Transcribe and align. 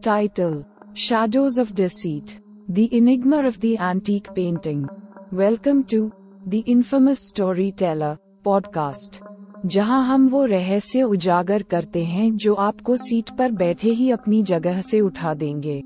Title, 0.00 0.64
Shadows 0.94 1.58
of 1.58 1.74
Deceit, 1.74 2.40
The 2.68 2.88
Enigma 2.96 3.46
of 3.46 3.60
the 3.60 3.76
Antique 3.78 4.34
Painting. 4.34 4.88
Welcome 5.32 5.84
to 5.84 6.12
The 6.46 6.60
Infamous 6.66 7.20
Storyteller 7.28 8.16
Podcast. 8.44 9.20
जहाँ 9.66 10.02
हम 10.06 10.28
वो 10.28 10.44
रहस्य 10.44 11.02
उजागर 11.02 11.62
करते 11.62 12.04
हैं 12.04 12.36
जो 12.36 12.54
आपको 12.54 12.96
सीट 12.96 13.30
पर 13.30 13.52
बैठे 13.52 13.90
ही 13.90 14.10
अपनी 14.10 14.42
जगह 14.42 14.80
से 14.80 15.00
उठा 15.00 15.34
देंगे 15.34 15.82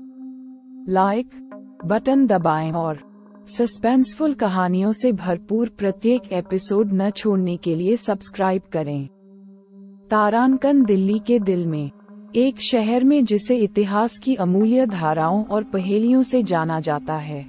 लाइक 0.89 1.29
बटन 1.85 2.25
दबाएँ 2.27 2.71
और 2.71 2.99
सस्पेंसफुल 3.47 4.33
कहानियों 4.33 4.91
से 4.91 5.11
भरपूर 5.11 5.69
प्रत्येक 5.69 6.31
एपिसोड 6.33 6.93
न 6.93 7.09
छोड़ने 7.09 7.57
के 7.57 7.75
लिए 7.75 7.97
सब्सक्राइब 7.97 8.61
करें 8.71 9.07
तारानकन 10.09 10.83
दिल्ली 10.85 11.19
के 11.19 11.39
दिल 11.39 11.65
में 11.67 11.91
एक 12.37 12.59
शहर 12.59 13.03
में 13.03 13.25
जिसे 13.25 13.55
इतिहास 13.55 14.17
की 14.17 14.35
अमूल्य 14.35 14.85
धाराओं 14.85 15.43
और 15.43 15.63
पहेलियों 15.63 16.23
से 16.23 16.43
जाना 16.43 16.79
जाता 16.79 17.13
है। 17.13 17.45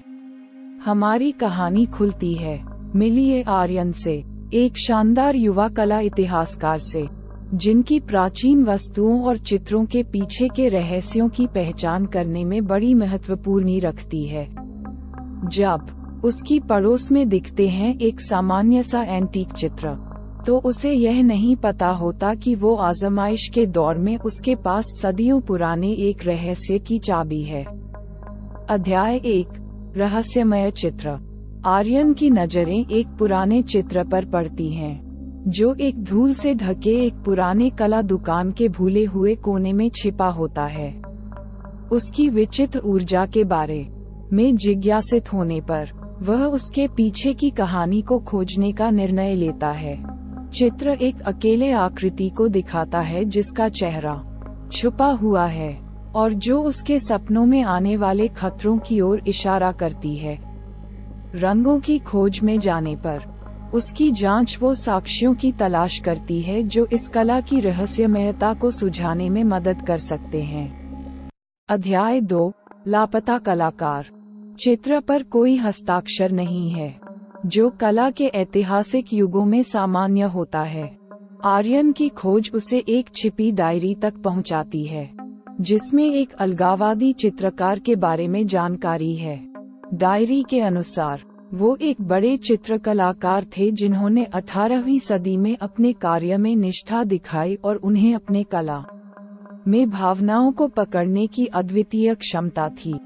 हमारी 0.84 1.32
कहानी 1.32 1.86
खुलती 1.86 2.34
है। 2.34 2.64
मिलिए 2.96 3.42
आर्यन 3.42 3.92
से, 3.92 4.24
एक 4.54 4.78
शानदार 4.78 5.36
युवा 5.36 5.68
कला 5.68 6.00
इतिहासकार 6.00 6.78
से, 6.78 7.08
जिनकी 7.54 8.00
प्राचीन 8.00 8.64
वस्तुओं 8.64 9.22
और 9.22 9.36
चित्रों 9.36 9.84
के 9.84 10.02
पीछे 10.02 10.48
के 10.48 10.68
रहस्यों 10.68 11.28
की 11.28 11.46
पहचान 11.46 12.06
करने 12.06 12.44
में 12.44 12.66
बड़ी 12.66 12.94
महत्वपूर्ण 12.94 13.80
रखती 13.80 14.26
है। 14.26 14.44
जब 15.44 15.86
उसकी 16.24 16.60
पड़ोस 16.60 17.12
में 17.12 17.28
दिखते 17.28 17.68
हैं 17.68 17.98
एक 17.98 18.20
सामान्य 18.20 18.82
सा 18.82 19.02
एंटीक 19.02 19.48
चित्र। 19.48 20.07
तो 20.48 20.58
उसे 20.58 20.92
यह 20.92 21.22
नहीं 21.22 21.56
पता 21.56 21.88
होता 21.88 22.34
कि 22.34 22.54
वो 22.54 22.74
आजमाइश 22.74 23.48
के 23.54 23.66
दौर 23.66 23.98
में 23.98 24.18
उसके 24.18 24.54
पास 24.54 24.84
सदियों 25.02 25.40
पुराने 25.40 25.90
एक 25.92 26.24
रहस्य 26.26 26.78
की 26.78 26.98
चाबी 26.98 27.42
है। 27.42 27.64
अध्याय 28.70 29.16
एक 29.16 29.48
रहस्यमय 29.96 30.70
चित्र। 30.70 31.18
आर्यन 31.66 32.12
की 32.12 32.30
नज़रें 32.30 32.86
एक 32.86 33.06
पुराने 33.08 33.62
चित्र 33.62 34.04
पर 34.04 34.24
पड़ती 34.24 34.70
हैं, 34.70 35.00
जो 35.48 35.74
एक 35.74 36.02
धूल 36.04 36.34
से 36.34 36.54
ढके 36.54 37.06
एक 37.06 37.14
पुराने 37.14 37.70
कला 37.70 38.02
दुकान 38.02 38.52
के 38.52 38.68
भूले 38.68 39.04
हुए 39.04 39.34
कोने 39.34 39.72
में 39.72 39.90
छिपा 39.90 40.28
होता 40.28 40.64
है। 40.64 41.02
उसकी 41.92 42.28
विचित्र 42.28 42.80
ऊर्जा 42.84 43.26
के 43.26 43.44
बारे 43.44 43.88
में 44.32 44.56
जिज्ञासित 44.56 45.32
होने 45.32 45.60
पर 45.60 45.90
वह 46.22 46.44
उसके 46.44 46.88
पीछे 46.88 47.32
की 47.32 47.50
कहानी 47.50 48.02
को 48.02 48.18
खोजने 48.18 48.72
का 48.72 48.90
निर्णय 48.90 49.34
लेता 49.34 49.70
है। 49.70 50.17
चित्र 50.54 50.88
एक 50.88 51.20
अकेले 51.20 51.70
आकृति 51.72 52.28
को 52.28 52.48
दिखाता 52.48 53.00
है 53.00 53.24
जिसका 53.24 53.68
चेहरा 53.68 54.22
छुपा 54.72 55.06
हुआ 55.06 55.46
है, 55.46 55.80
और 56.14 56.32
जो 56.32 56.62
उसके 56.62 56.98
सपनों 57.00 57.46
में 57.46 57.62
आने 57.62 57.96
वाले 57.96 58.28
खतरों 58.28 58.78
की 58.78 59.00
ओर 59.00 59.22
इशारा 59.28 59.72
करती 59.72 60.16
है। 60.16 60.38
रंगों 61.34 61.80
की 61.80 61.98
खोज 61.98 62.40
में 62.42 62.58
जाने 62.58 62.96
पर, 62.96 63.22
उसकी 63.74 64.10
जाँच 64.10 64.58
वो 64.60 64.74
साक्ष्यों 64.74 65.34
की 65.34 65.52
तलाश 65.52 65.98
करती 65.98 66.40
है 66.40 66.62
जो 66.62 66.86
इस 66.86 67.08
कला 67.08 67.40
की 67.40 67.60
रहस्यमयता 67.60 68.54
को 68.54 68.70
सुझाने 68.70 69.28
में 69.30 69.44
मदद 69.44 69.82
कर 69.82 69.98
सकते 69.98 70.42
हैं। 70.42 71.28
अध्याय 71.68 72.20
दो, 72.20 72.52
लापता 72.88 73.38
कलाकार। 73.38 74.06
चित्र 74.60 75.00
पर 75.00 75.22
कोई 75.22 75.56
हस्ताक्षर 75.56 76.32
नहीं 76.32 76.70
है। 76.70 77.07
जो 77.46 77.70
कला 77.70 78.10
के 78.10 78.24
ऐतिहासिक 78.24 79.12
युगों 79.14 79.44
में 79.44 79.62
सामान्य 79.62 80.22
होता 80.22 80.62
है। 80.62 80.98
आर्यन 81.44 81.92
की 81.92 82.08
खोज 82.08 82.50
उसे 82.54 82.84
एक 82.88 83.06
छिपी 83.16 83.52
डायरी 83.52 83.94
तक 83.94 84.14
पहुंचाती 84.14 84.84
है, 84.84 85.10
जिसमें 85.60 86.12
एक 86.12 86.32
अलगावादी 86.32 87.12
चित्रकार 87.12 87.78
के 87.78 87.96
बारे 87.96 88.28
में 88.28 88.46
जानकारी 88.46 89.14
है। 89.16 89.48
डायरी 89.94 90.44
के 90.50 90.60
अनुसार, 90.60 91.22
वो 91.54 91.76
एक 91.80 91.96
बड़े 92.00 92.36
चित्रकलाकार 92.36 93.44
थे 93.44 93.70
जिन्होंने 93.70 94.24
18वीं 94.24 94.98
सदी 94.98 95.36
में 95.36 95.56
अपने 95.56 95.92
कार्य 95.92 96.36
में 96.36 96.56
निष्ठा 96.56 97.04
दिखाई 97.04 97.54
और 97.54 97.76
उन्हें 97.76 98.14
अपने 98.14 98.42
कला 98.42 98.84
में 99.68 99.90
भावनाओं 99.90 100.52
को 100.52 100.68
पकड़ने 100.68 101.26
की 101.26 101.46
अद्वितीय 101.46 102.14
क्षमता 102.14 102.68
थी। 102.68 103.00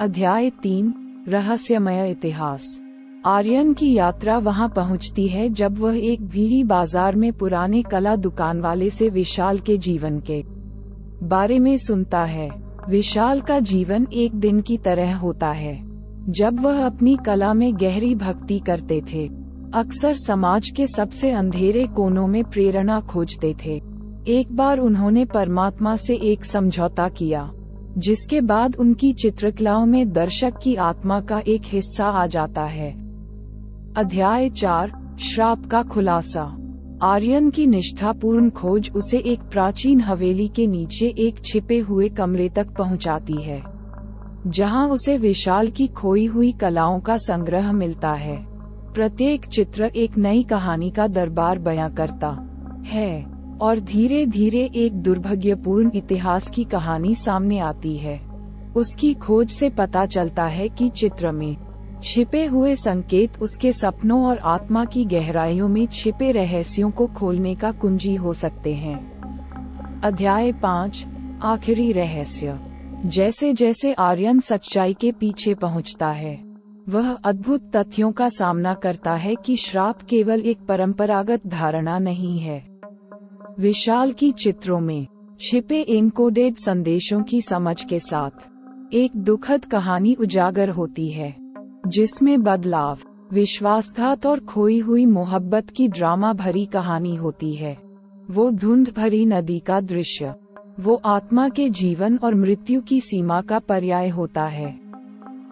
अध्याय 0.00 0.50
तीन, 0.50 0.94
रहस्यमय 1.28 2.10
इतिहास। 2.10 2.85
आर्यन 3.26 3.72
की 3.74 3.92
यात्रा 3.92 4.36
वहाँ 4.38 4.68
पहुँचती 4.68 5.26
है 5.28 5.48
जब 5.50 5.78
वह 5.78 5.96
एक 5.98 6.26
भीड़ी 6.26 6.62
बाज़ार 6.64 7.14
में 7.14 7.32
पुराने 7.32 7.82
कला 7.82 8.14
दुकान 8.16 8.60
वाले 8.60 8.90
से 8.90 9.08
विशाल 9.08 9.58
के 9.58 9.76
जीवन 9.78 10.18
के 10.20 10.42
बारे 11.22 11.58
में 11.58 11.76
सुनता 11.76 12.22
है। 12.24 12.48
विशाल 12.88 13.40
का 13.40 13.58
जीवन 13.60 14.06
एक 14.12 14.34
दिन 14.34 14.60
की 14.60 14.76
तरह 14.78 15.14
होता 15.16 15.50
है, 15.50 15.74
जब 16.30 16.60
वह 16.60 16.84
अपनी 16.86 17.16
कला 17.16 17.52
में 17.54 17.74
गहरी 17.74 18.14
भक्ति 18.14 18.58
करते 18.58 19.00
थे। 19.12 19.26
अक्सर 19.74 20.14
समाज 20.16 20.68
के 20.68 20.86
सबसे 20.86 21.30
अंधेरे 21.30 21.86
कोनों 21.86 22.26
में 22.26 22.42
प्रेरणा 22.44 23.00
खोजते 23.02 23.54
थे। 23.64 23.74
एक 24.32 24.52
बार 24.52 24.78
उन्होंने 24.78 25.24
परमात्मा 25.24 25.96
से 25.96 26.16
एक 26.24 26.44
समझौता 26.44 27.08
किया, 27.08 27.50
जिसके 27.98 28.40
बाद 28.42 28.76
उनकी 28.76 29.12
चित्रकलाओं 29.14 29.86
में 29.86 30.12
दर्शक 30.12 30.60
की 30.62 30.74
आत्मा 30.82 31.20
का 31.22 31.40
एक 31.40 31.62
हिस्सा 31.64 32.04
आ 32.04 32.26
जाता 32.26 32.64
है। 32.66 33.05
अध्याय 33.96 34.48
चार, 34.50 34.90
श्राप 35.20 35.64
का 35.66 35.82
खुलासा। 35.82 36.42
आर्यन 37.02 37.48
की 37.50 37.66
निष्ठापूर्ण 37.66 38.50
खोज 38.50 38.90
उसे 38.96 39.18
एक 39.18 39.42
प्राचीन 39.42 40.00
हवेली 40.00 40.48
के 40.48 40.66
नीचे 40.66 41.06
एक 41.18 41.38
छिपे 41.44 41.78
हुए 41.78 42.08
कमरे 42.08 42.48
तक 42.48 42.74
पहुंचाती 42.78 43.40
है, 43.42 43.62
जहाँ 44.46 44.86
उसे 44.88 45.16
विशाल 45.16 45.68
की 45.68 45.86
खोई 45.86 46.26
हुई 46.26 46.52
कलाओं 46.52 47.00
का 47.00 47.16
संग्रह 47.18 47.72
मिलता 47.72 48.12
है। 48.12 48.36
प्रत्येक 48.94 49.46
चित्र 49.46 49.84
एक 49.86 50.18
नई 50.18 50.42
कहानी 50.42 50.90
का 50.90 51.06
दरबार 51.08 51.58
बयां 51.58 51.90
करता 51.90 52.36
है, 52.86 53.26
और 53.60 53.80
धीरे 53.80 54.24
धीरे 54.26 54.70
एक 54.76 55.02
दुर्भाग्यपूर्ण 55.02 55.90
इतिहास 55.94 56.50
की 56.50 56.64
कहानी 56.64 57.14
सामने 57.14 57.58
आती 57.58 57.96
है। 57.96 58.20
उसकी 58.76 59.14
खोज 59.14 59.50
से 59.50 59.70
पता 59.70 60.06
चलता 60.06 60.44
है 60.46 60.68
कि 60.68 60.88
चित्र 60.90 61.32
में 61.32 61.56
छिपे 62.02 62.44
हुए 62.44 62.74
संकेत 62.74 63.32
उसके 63.40 63.72
सपनों 63.72 64.24
और 64.24 64.38
आत्मा 64.38 64.84
की 64.84 65.04
गहराइयों 65.04 65.68
में 65.68 65.86
छिपे 65.86 66.32
रहस्यों 66.32 66.90
को 66.90 67.06
खोलने 67.06 67.54
का 67.54 67.72
कुंजी 67.72 68.14
हो 68.14 68.32
सकते 68.32 68.74
हैं। 68.74 69.16
अध्याय 70.00 70.52
पाँच, 70.52 71.06
आखिरी 71.42 71.92
रहस्य। 71.92 72.60
जैसे 73.04 73.52
जैसे 73.52 73.92
आर्यन 73.92 74.40
सच्चाई 74.40 74.94
के 74.94 75.12
पीछे 75.12 75.54
पहुँचता 75.54 76.08
है, 76.08 76.44
वह 76.88 77.12
अद्भुत 77.12 77.76
तथ्यों 77.76 78.12
का 78.12 78.28
सामना 78.28 78.74
करता 78.74 79.14
है 79.14 79.34
कि 79.34 79.56
श्राप 79.56 80.02
केवल 80.02 80.40
एक 80.40 80.58
परंपरागत 80.58 81.46
धारणा 81.46 81.98
नहीं 81.98 82.38
है। 82.38 82.66
विशाल 83.58 84.12
की 84.12 84.30
चित्रों 84.30 84.80
में, 84.80 85.06
छिपे 85.40 85.80
इनकोडेड 85.80 86.54
संदेशों 86.54 87.22
की 87.22 87.42
समझ 87.42 87.84
के 87.84 87.98
साथ, 87.98 88.48
एक 88.92 89.10
दुखद 89.16 89.64
कहानी 89.64 90.14
उजागर 90.14 90.68
होती 90.68 91.08
है। 91.08 91.45
जिसमें 91.86 92.42
बदलाव, 92.42 92.98
विश्वासघात 93.32 94.26
और 94.26 94.40
खोई 94.40 94.78
हुई 94.78 95.06
मोहब्बत 95.06 95.70
की 95.70 95.88
ड्रामा 95.88 96.32
भरी 96.32 96.64
कहानी 96.64 97.14
होती 97.14 97.54
है। 97.54 97.76
वो 98.30 98.50
धुंध 98.50 98.92
भरी 98.96 99.26
नदी 99.26 99.58
का 99.58 99.80
दृश्य, 99.80 100.34
वो 100.80 100.94
आत्मा 100.94 101.48
के 101.48 101.68
जीवन 101.70 102.16
और 102.16 102.34
मृत्यु 102.34 102.80
की 102.80 103.00
सीमा 103.00 103.40
का 103.40 103.58
पर्याय 103.58 104.08
होता 104.08 104.44
है, 104.44 104.74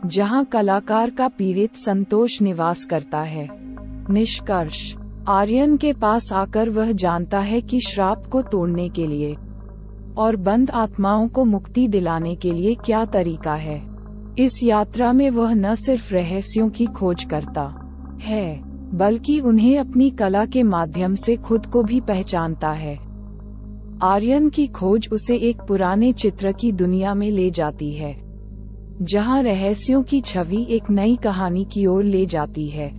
जहाँ 0.06 0.45
कलाकार 0.45 1.11
का 1.11 1.28
पीड़ित 1.28 1.77
संतोष 1.77 2.41
निवास 2.43 2.84
करता 2.84 3.21
है। 3.21 3.49
निष्कर्ष, 4.11 4.95
आर्यन 5.28 5.77
के 5.77 5.93
पास 5.93 6.33
आकर 6.33 6.69
वह 6.69 6.93
जानता 6.93 7.41
है 7.41 7.61
कि 7.61 7.81
श्राप 7.81 8.27
को 8.27 8.43
तोड़ने 8.43 8.89
के 8.89 9.06
लिए 9.06 9.37
और 10.16 10.37
बंद 10.37 10.71
आत्माओं 10.71 11.28
को 11.28 11.45
मुक्ति 11.45 11.89
दिलाने 11.89 12.34
के 12.34 12.53
लिए 12.53 12.75
क्या 12.75 13.05
तरीका 13.05 13.54
है। 13.54 13.93
इस 14.39 14.63
यात्रा 14.63 15.13
में 15.13 15.31
वह 15.31 15.53
न 15.54 15.75
सिर्फ़ 15.75 16.13
रहस्यों 16.15 16.69
की 16.69 16.86
खोज 16.86 17.25
करता 17.25 17.63
है, 18.22 18.60
बल्कि 18.95 19.41
उन्हें 19.41 19.78
अपनी 19.78 20.10
कला 20.10 20.45
के 20.47 20.63
माध्यम 20.63 21.15
से 21.15 21.36
खुद 21.36 21.66
को 21.66 21.83
भी 21.83 22.01
पहचानता 22.01 22.71
है। 22.72 22.97
आर्यन 24.03 24.48
की 24.48 24.66
खोज 24.66 25.09
उसे 25.13 25.36
एक 25.36 25.60
पुराने 25.60 26.13
चित्र 26.13 26.53
की 26.53 26.72
दुनिया 26.72 27.15
में 27.15 27.31
ले 27.31 27.51
जाती 27.51 27.92
है, 27.92 28.16
जहाँ 29.03 29.42
रहस्यों 29.42 30.03
की 30.03 30.21
छवि 30.21 30.66
एक 30.71 30.91
नई 30.91 31.16
कहानी 31.16 31.65
की 31.65 31.87
ओर 31.87 32.04
ले 32.04 32.27
जाती 32.27 32.69
है। 32.69 32.91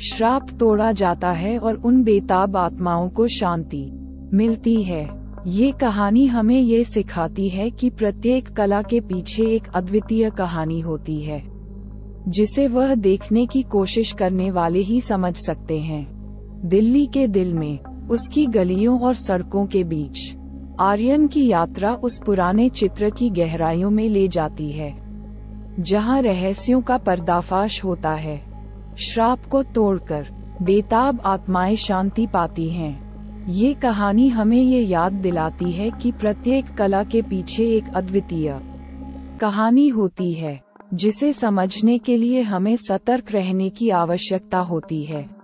श्राप 0.00 0.50
तोड़ा 0.50 0.92
जाता 0.92 1.32
है 1.32 1.58
और 1.58 1.74
उन 1.76 2.02
बेताब 2.04 2.56
आत्माओं 2.56 3.08
को 3.08 3.26
शांति 3.28 3.88
मिलती 4.34 4.82
है। 4.82 5.21
ये 5.46 5.72
कहानी 5.72 6.26
हमें 6.26 6.60
ये 6.60 6.84
सिखाती 6.84 7.48
है 7.48 7.70
कि 7.70 7.90
प्रत्येक 7.90 8.48
कला 8.48 8.82
के 8.82 9.00
पीछे 9.00 9.42
एक 9.42 9.62
अद्वितीय 9.74 10.30
कहानी 10.30 10.80
होती 10.80 11.20
है, 11.20 11.42
जिसे 12.28 12.68
वह 12.68 12.94
देखने 12.94 13.46
की 13.46 13.62
कोशिश 13.62 14.12
करने 14.12 14.50
वाले 14.50 14.78
ही 14.78 15.00
समझ 15.00 15.36
सकते 15.36 15.80
हैं। 15.80 16.06
दिल्ली 16.64 17.06
के 17.06 17.26
दिल 17.28 17.54
में, 17.54 17.78
उसकी 18.08 18.46
गलियों 18.46 19.00
और 19.00 19.14
सड़कों 19.14 19.66
के 19.66 19.84
बीच, 19.84 20.36
आर्यन 20.80 21.28
की 21.28 21.46
यात्रा 21.48 21.94
उस 21.94 22.20
पुराने 22.26 22.68
चित्र 22.68 23.10
की 23.10 23.30
गहराइयों 23.30 23.90
में 23.90 24.08
ले 24.08 24.28
जाती 24.28 24.70
है, 24.70 25.02
जहाँ 25.80 26.22
रहस्यों 26.22 26.82
का 26.82 26.98
पर्दाफाश 26.98 27.84
होता 27.84 28.10
है। 28.10 28.44
श्राप 28.98 29.46
को 29.46 29.62
तोड़कर, 29.62 30.28
बेताब 30.62 31.20
आत्माएँ 31.24 31.76
शांति 31.76 32.26
पाती 32.26 32.70
हैं। 32.70 33.11
ये 33.48 33.74
कहानी 33.74 34.28
हमें 34.28 34.62
ये 34.62 34.80
याद 34.82 35.12
दिलाती 35.12 35.72
है 35.72 35.90
कि 35.90 36.12
प्रत्येक 36.12 36.74
कला 36.74 37.02
के 37.04 37.22
पीछे 37.22 37.64
एक 37.76 37.84
अद्वितीय 37.94 38.60
कहानी 39.40 39.88
होती 39.88 40.32
है, 40.32 40.60
जिसे 40.94 41.32
समझने 41.32 41.98
के 41.98 42.16
लिए 42.16 42.42
हमें 42.42 42.76
सतर्क 42.76 43.32
रहने 43.32 43.70
की 43.70 43.90
आवश्यकता 43.90 44.58
होती 44.58 45.02
है। 45.04 45.41